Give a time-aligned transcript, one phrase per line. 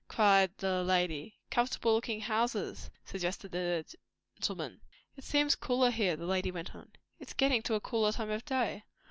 [0.07, 1.37] cried the lady.
[1.51, 3.85] "Comfortable looking houses," suggested the
[4.39, 4.81] gentleman.
[5.15, 6.93] "It seems cooler here," the lady went on.
[7.19, 8.81] "It is getting to a cooler time of day."